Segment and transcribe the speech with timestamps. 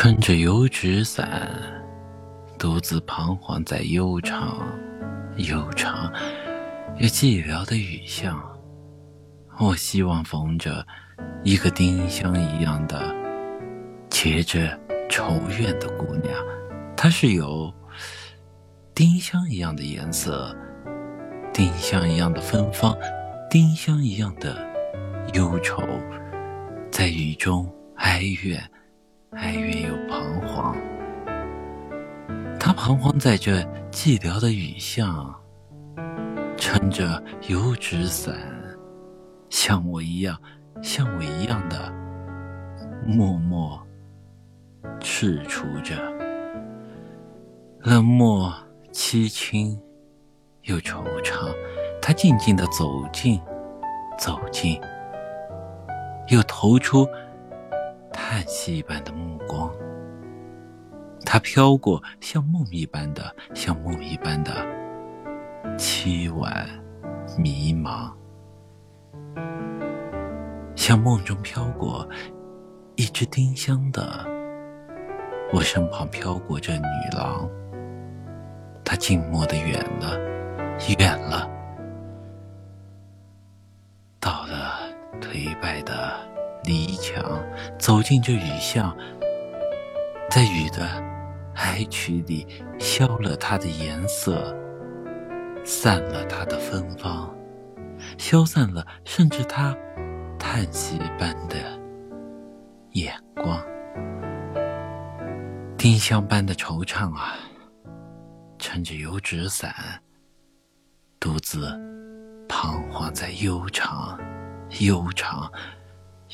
[0.00, 1.50] 撑着油纸伞，
[2.56, 4.56] 独自彷徨在悠长、
[5.38, 6.08] 悠长
[6.98, 8.40] 又寂寥的雨巷。
[9.58, 10.86] 我希望逢着
[11.42, 13.12] 一个丁香一样的、
[14.08, 14.78] 结着
[15.10, 16.32] 愁怨的姑娘，
[16.96, 17.74] 她是有
[18.94, 20.56] 丁香一样的颜色，
[21.52, 22.96] 丁香一样的芬芳，
[23.50, 24.64] 丁香一样的
[25.34, 25.82] 忧愁，
[26.88, 28.62] 在雨中哀怨。
[29.32, 30.74] 哀怨又彷徨，
[32.58, 35.34] 他彷徨在这寂寥的雨巷，
[36.56, 38.34] 撑着油纸伞，
[39.50, 40.34] 像我一样，
[40.80, 41.92] 像我一样的
[43.06, 43.78] 默默
[44.98, 45.94] 踟蹰着，
[47.80, 48.50] 冷漠、
[48.92, 49.78] 凄清
[50.62, 51.54] 又惆怅。
[52.00, 53.38] 他静静的走近，
[54.18, 54.80] 走近，
[56.28, 57.06] 又投出。
[58.38, 59.68] 叹息般的目光，
[61.26, 64.64] 它飘过，像梦一般的，像梦一般的
[65.76, 66.64] 凄婉
[67.36, 68.12] 迷茫，
[70.76, 72.08] 像梦中飘过
[72.94, 74.24] 一只丁香的，
[75.52, 76.86] 我身旁飘过这女
[77.16, 77.50] 郎，
[78.84, 80.16] 她静默的远了，
[80.96, 81.50] 远了，
[84.20, 84.78] 到了
[85.20, 86.37] 颓败的。
[86.64, 87.42] 篱墙，
[87.78, 88.96] 走进这雨巷，
[90.30, 90.86] 在雨的
[91.54, 92.46] 哀曲里
[92.78, 94.54] 消了它的颜色，
[95.64, 97.34] 散了它的芬芳，
[98.18, 99.74] 消散了甚至它
[100.38, 101.56] 叹息般的
[102.92, 103.60] 眼光。
[105.76, 107.34] 丁香般的惆怅啊，
[108.58, 109.72] 撑着油纸伞，
[111.20, 111.70] 独自
[112.48, 114.18] 彷徨在悠长、
[114.80, 115.50] 悠长。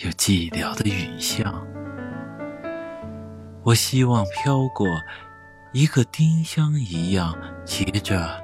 [0.05, 1.67] 有寂寥的雨巷，
[3.63, 4.87] 我希望飘过
[5.73, 8.39] 一个丁香一样结着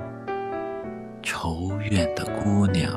[1.23, 2.91] 愁怨的姑娘。